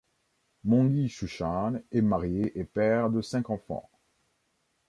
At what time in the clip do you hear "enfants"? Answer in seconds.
3.51-3.87